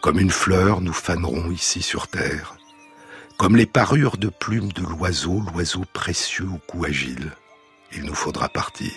[0.00, 2.56] Comme une fleur, nous fanerons ici sur terre.
[3.38, 7.32] Comme les parures de plumes de l'oiseau, l'oiseau précieux au cou agile,
[7.92, 8.92] il nous faudra partir.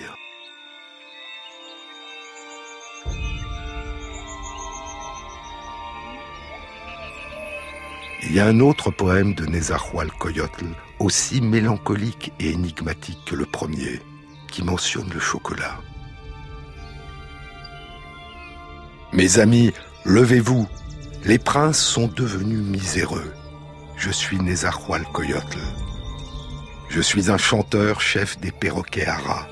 [8.24, 10.66] Il y a un autre poème de Nezahualcoyotl,
[11.00, 14.02] aussi mélancolique et énigmatique que le premier,
[14.50, 15.80] qui mentionne le chocolat.
[19.14, 19.72] Mes amis,
[20.04, 20.68] levez-vous,
[21.24, 23.34] les princes sont devenus miséreux.
[23.98, 25.60] Je suis Nezahualcoyotl.
[26.90, 29.48] Je suis un chanteur chef des perroquets haras.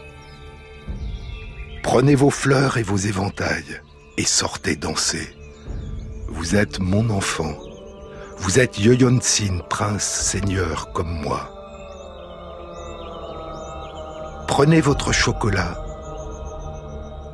[1.81, 3.81] Prenez vos fleurs et vos éventails
[4.17, 5.35] et sortez danser.
[6.27, 7.57] Vous êtes mon enfant.
[8.43, 11.49] Vous êtes Yoyonsin, prince seigneur comme moi.
[14.49, 15.81] Prenez votre chocolat.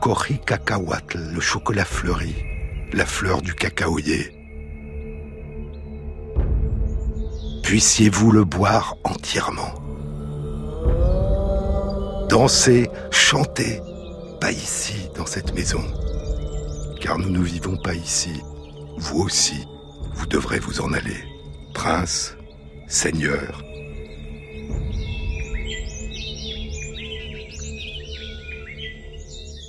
[0.02, 2.36] Kori cacahuatl, le chocolat fleuri,
[2.94, 4.32] la fleur du cacaoyer.
[7.64, 9.74] Puissiez-vous le boire entièrement.
[12.30, 13.82] Dansez, chantez,
[14.40, 15.82] pas ici, dans cette maison.
[17.02, 18.44] Car nous ne vivons pas ici.
[18.98, 19.66] Vous aussi,
[20.20, 21.24] vous devrez vous en aller.
[21.74, 22.36] Prince,
[22.90, 23.64] seigneur.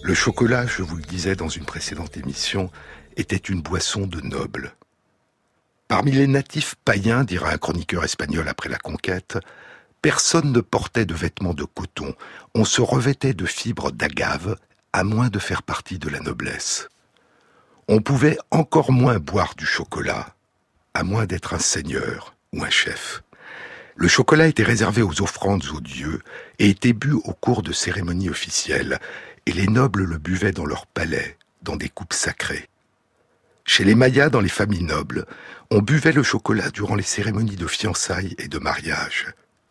[0.02, 2.68] Le chocolat, je vous le disais dans une précédente émission,
[3.16, 4.74] était une boisson de nobles.
[5.86, 9.38] Parmi les natifs païens, dira un chroniqueur espagnol après la conquête,
[10.02, 12.12] personne ne portait de vêtements de coton,
[12.56, 14.56] on se revêtait de fibres d'agave,
[14.92, 16.88] à moins de faire partie de la noblesse.
[17.86, 20.34] On pouvait encore moins boire du chocolat,
[20.94, 23.22] à moins d'être un seigneur ou un chef.
[23.96, 26.20] Le chocolat était réservé aux offrandes aux dieux
[26.58, 28.98] et était bu au cours de cérémonies officielles,
[29.46, 32.68] et les nobles le buvaient dans leurs palais, dans des coupes sacrées.
[33.64, 35.26] Chez les Mayas, dans les familles nobles,
[35.70, 39.26] on buvait le chocolat durant les cérémonies de fiançailles et de mariage.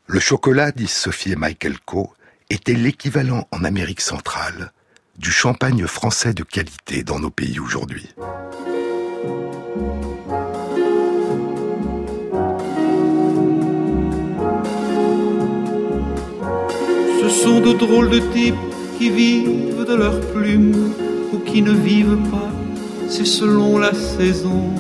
[0.07, 2.13] Le chocolat, disent Sophie et Michael Coe,
[2.49, 4.71] était l'équivalent en Amérique centrale
[5.17, 8.07] du champagne français de qualité dans nos pays aujourd'hui.
[17.29, 18.55] Ce sont de drôles de types
[18.97, 20.93] qui vivent de leurs plumes
[21.31, 22.51] ou qui ne vivent pas,
[23.07, 24.71] c'est selon la saison.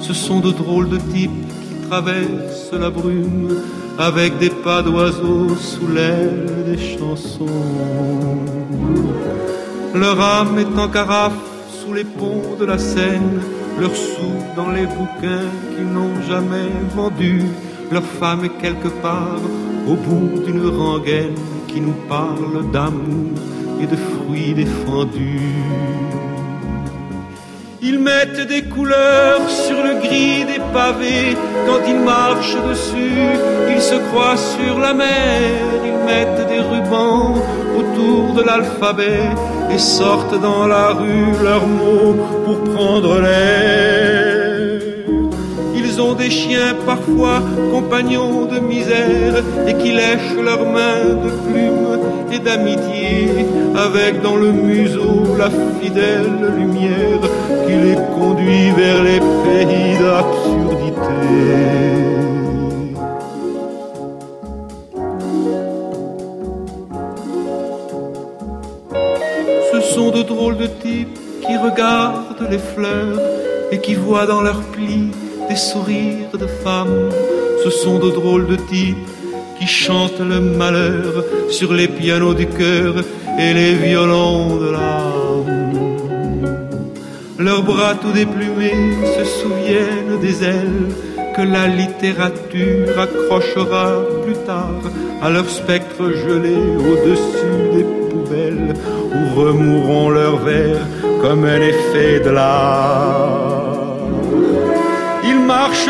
[0.00, 1.30] Ce sont de drôles de types
[1.66, 3.56] qui traversent la brume
[3.98, 7.46] avec des pas d'oiseaux sous l'aile des chansons.
[9.94, 11.32] Leur âme est en carafe
[11.70, 13.40] sous les ponts de la Seine,
[13.80, 17.44] leur sou dans les bouquins qu'ils n'ont jamais vendus,
[17.90, 19.40] leur femme est quelque part
[19.88, 21.34] au bout d'une rengaine
[21.74, 23.34] qui nous parle d'amour
[23.82, 25.40] et de fruits défendus.
[27.82, 31.36] Ils mettent des couleurs sur le gris des pavés.
[31.66, 33.26] Quand ils marchent dessus,
[33.74, 35.50] ils se croient sur la mer.
[35.88, 37.34] Ils mettent des rubans
[37.80, 39.24] autour de l'alphabet
[39.72, 42.14] et sortent dans la rue leurs mots
[42.44, 44.03] pour prendre l'air.
[45.96, 47.40] Ils ont des chiens parfois
[47.70, 49.36] compagnons de misère
[49.68, 52.00] et qui lèchent leurs mains de plumes
[52.32, 57.20] et d'amitié avec dans le museau la fidèle lumière
[57.64, 61.14] qui les conduit vers les pays d'absurdité.
[69.72, 73.20] Ce sont de drôles de types qui regardent les fleurs
[73.70, 75.10] et qui voient dans leurs plis
[75.54, 77.10] des sourires de femmes.
[77.62, 79.08] Ce sont de drôles de types
[79.56, 81.12] qui chantent le malheur
[81.48, 82.92] sur les pianos du cœur
[83.38, 85.52] et les violons de l'âme.
[87.38, 88.82] Leurs bras tout déplumés
[89.16, 90.88] se souviennent des ailes
[91.36, 93.86] que la littérature accrochera
[94.24, 94.82] plus tard
[95.22, 96.58] à leur spectre gelé
[96.90, 98.74] au-dessus des poubelles
[99.16, 100.84] où remourront leurs vers
[101.22, 103.63] comme un effet de l'art.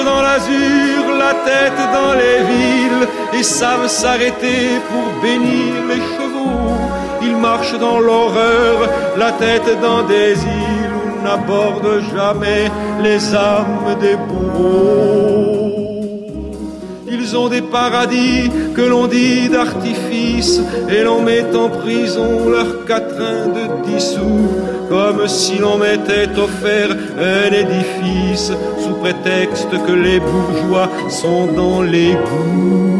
[0.05, 6.75] Dans l'azur, la tête dans les villes, et savent s'arrêter pour bénir les chevaux.
[7.23, 8.77] Ils marchent dans l'horreur,
[9.17, 12.71] la tête dans des îles où n'abordent jamais
[13.03, 15.65] les âmes des bourreaux.
[17.09, 23.49] Ils ont des paradis que l'on dit d'artifice et l'on met en prison leurs quatrains
[23.49, 24.49] de dissous
[24.89, 28.53] comme si l'on m'était offert un édifice
[28.83, 32.95] sous prétexte que les bourgeois sont dans l'égout.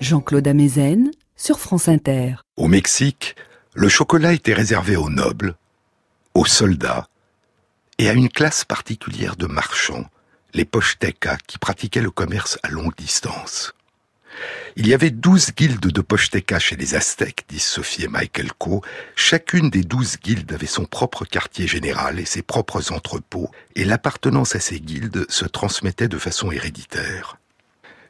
[0.00, 2.34] Jean-Claude Amezen sur France Inter.
[2.56, 3.34] Au Mexique,
[3.74, 5.56] le chocolat était réservé aux nobles,
[6.34, 7.08] aux soldats
[7.98, 10.04] et à une classe particulière de marchands,
[10.52, 13.72] les pochtekas, qui pratiquaient le commerce à longue distance.
[14.76, 18.80] Il y avait douze guildes de pochtekas chez les Aztèques, disent Sophie et Michael Coe.
[19.14, 24.54] Chacune des douze guildes avait son propre quartier général et ses propres entrepôts, et l'appartenance
[24.54, 27.36] à ces guildes se transmettait de façon héréditaire.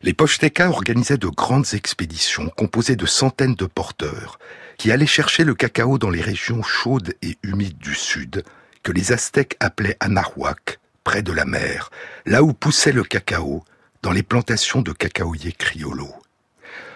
[0.03, 4.39] Les Pochtekas organisaient de grandes expéditions composées de centaines de porteurs
[4.79, 8.45] qui allaient chercher le cacao dans les régions chaudes et humides du sud,
[8.83, 11.91] que les Aztèques appelaient Anahuac, près de la mer,
[12.27, 13.65] là où poussait le cacao,
[14.03, 16.09] dans les plantations de cacaoyers criollo.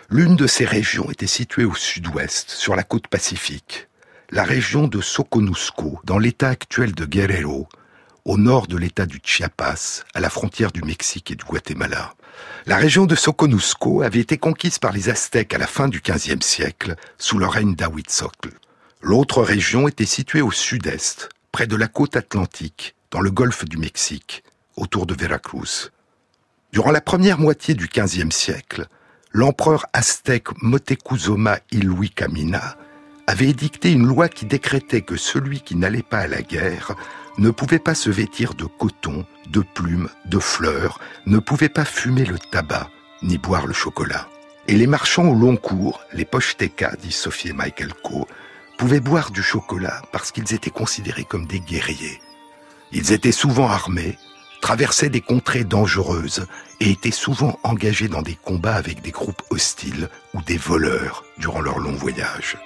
[0.09, 3.89] L'une de ces régions était située au sud-ouest, sur la côte pacifique,
[4.31, 7.69] la région de Soconusco, dans l'état actuel de Guerrero,
[8.25, 12.15] au nord de l'état du Chiapas, à la frontière du Mexique et du Guatemala.
[12.67, 16.43] La région de Soconusco avait été conquise par les Aztèques à la fin du XVe
[16.43, 18.51] siècle, sous le règne d'Ahuitzotl.
[19.01, 23.77] L'autre région était située au sud-est, près de la côte atlantique, dans le golfe du
[23.77, 24.43] Mexique,
[24.77, 25.91] autour de Veracruz.
[26.73, 28.87] Durant la première moitié du XVe siècle,
[29.31, 31.59] l'empereur aztèque Motecuzoma
[32.15, 32.77] Camina
[33.27, 36.95] avait édicté une loi qui décrétait que celui qui n'allait pas à la guerre
[37.39, 42.25] ne pouvait pas se vêtir de coton, de plumes, de fleurs, ne pouvait pas fumer
[42.25, 42.89] le tabac,
[43.23, 44.29] ni boire le chocolat.
[44.69, 48.27] Et les marchands au long cours, les pochtekas, dit Sophie et Michael Coe,
[48.79, 52.21] pouvaient boire du chocolat parce qu'ils étaient considérés comme des guerriers.
[52.93, 54.17] Ils étaient souvent armés,
[54.61, 56.47] traversaient des contrées dangereuses
[56.81, 61.61] et étaient souvent engagés dans des combats avec des groupes hostiles ou des voleurs durant
[61.61, 62.57] leur long voyage.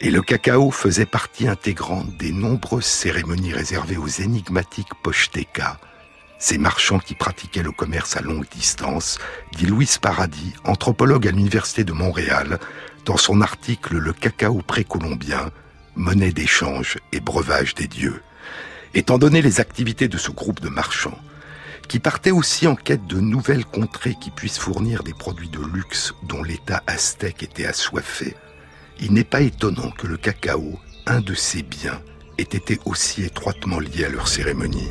[0.00, 5.78] Et le cacao faisait partie intégrante des nombreuses cérémonies réservées aux énigmatiques pochtekas,
[6.38, 9.18] ces marchands qui pratiquaient le commerce à longue distance,
[9.56, 12.58] dit Louis Paradis, anthropologue à l'Université de Montréal,
[13.06, 15.50] dans son article Le cacao précolombien,
[15.94, 18.22] monnaie d'échange et breuvage des dieux.
[18.92, 21.18] Étant donné les activités de ce groupe de marchands,
[21.88, 26.12] qui partaient aussi en quête de nouvelles contrées qui puissent fournir des produits de luxe
[26.24, 28.36] dont l'État aztèque était assoiffé,
[29.00, 32.00] il n'est pas étonnant que le cacao, un de ces biens,
[32.38, 34.90] ait été aussi étroitement lié à leur cérémonie.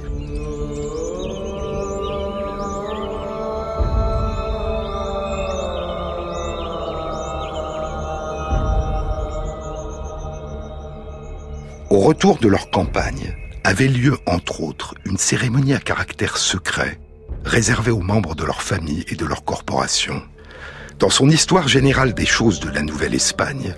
[11.89, 16.99] Au retour de leur campagne, avait lieu, entre autres, une cérémonie à caractère secret,
[17.43, 20.22] réservée aux membres de leur famille et de leur corporation.
[20.99, 23.74] Dans son histoire générale des choses de la Nouvelle-Espagne,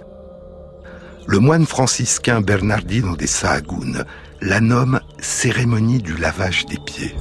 [1.27, 4.05] le moine franciscain Bernardino de Sahagún
[4.41, 7.15] la nomme cérémonie du lavage des pieds.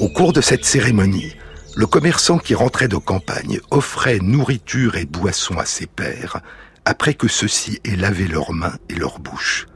[0.00, 1.36] Au cours de cette cérémonie,
[1.76, 6.40] le commerçant qui rentrait de campagne offrait nourriture et boissons à ses pères
[6.84, 9.66] après que ceux-ci aient lavé leurs mains et leurs bouches.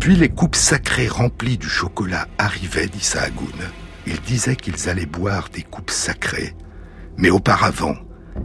[0.00, 3.04] Puis les coupes sacrées remplies du chocolat arrivaient, dit
[4.06, 4.12] Sahagún.
[4.14, 6.54] Il disait qu'ils allaient boire des coupes sacrées.
[7.16, 7.96] Mais auparavant,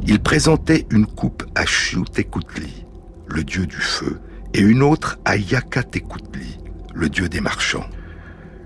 [0.07, 2.86] il présentait une coupe à Xiutekutli,
[3.28, 4.20] le dieu du feu,
[4.53, 6.57] et une autre à Yakatekutli,
[6.93, 7.89] le dieu des marchands.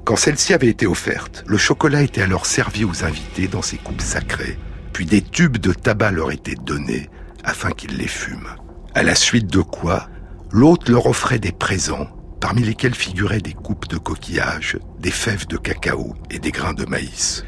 [0.03, 4.01] Quand celle-ci avait été offerte, le chocolat était alors servi aux invités dans ces coupes
[4.01, 4.59] sacrées,
[4.93, 7.09] puis des tubes de tabac leur étaient donnés
[7.43, 8.55] afin qu'ils les fument.
[8.93, 10.07] À la suite de quoi,
[10.51, 12.14] l'hôte leur offrait des présents,
[12.45, 16.85] parmi lesquels figuraient des coupes de coquillages, des fèves de cacao et des grains de
[16.85, 17.43] maïs.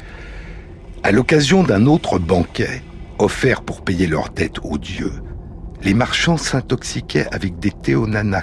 [1.04, 2.82] À l'occasion d'un autre banquet,
[3.20, 5.12] offert pour payer leurs dettes aux dieux,
[5.82, 7.70] les marchands s'intoxiquaient avec des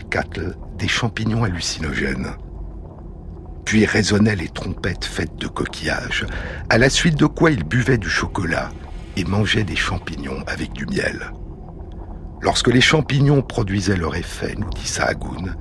[0.09, 2.37] cattle, des champignons hallucinogènes
[3.65, 6.25] puis résonnaient les trompettes faites de coquillages,
[6.69, 8.69] à la suite de quoi ils buvaient du chocolat
[9.17, 11.33] et mangeaient des champignons avec du miel.
[12.39, 15.55] Lorsque les champignons produisaient leur effet, nous dit Sahagún,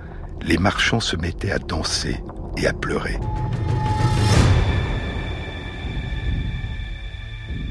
[0.44, 2.16] les marchands se mettaient à danser
[2.56, 3.18] et à pleurer.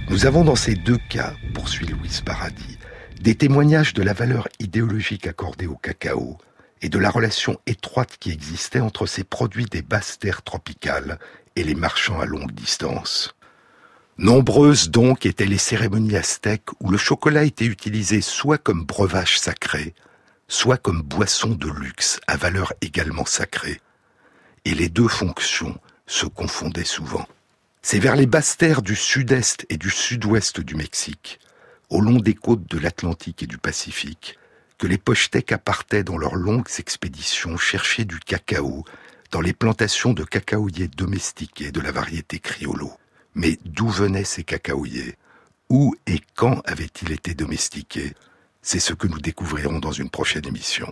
[0.09, 2.78] Nous avons dans ces deux cas, poursuit Louise Paradis,
[3.21, 6.38] des témoignages de la valeur idéologique accordée au cacao,
[6.82, 11.17] et de la relation étroite qui existait entre ces produits des basses terres tropicales
[11.55, 13.34] et les marchands à longue distance.
[14.17, 19.95] Nombreuses donc étaient les cérémonies aztèques où le chocolat était utilisé soit comme breuvage sacré,
[20.47, 23.81] soit comme boisson de luxe à valeur également sacrée.
[24.65, 27.27] Et les deux fonctions se confondaient souvent.
[27.81, 31.39] C'est vers les basses terres du sud-est et du sud-ouest du Mexique,
[31.89, 34.39] au long des côtes de l'Atlantique et du Pacifique,
[34.77, 38.85] que les Pochtecs partaient dans leurs longues expéditions chercher du cacao
[39.31, 42.93] dans les plantations de cacaoyers domestiqués de la variété criollo.
[43.35, 45.17] Mais d'où venaient ces cacaoyers?
[45.69, 48.13] Où et quand avaient-ils été domestiqués?
[48.66, 50.88] C'est ce que nous découvrirons dans une prochaine émission.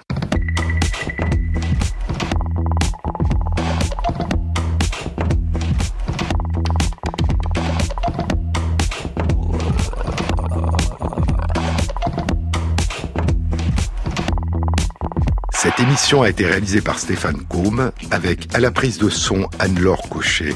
[15.54, 20.10] Cette émission a été réalisée par Stéphane Combe avec à la prise de son Anne-Laure
[20.10, 20.54] Cochet,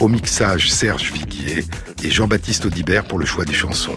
[0.00, 1.64] au mixage Serge Viguier
[2.04, 3.96] et Jean-Baptiste Audibert pour le choix des chansons.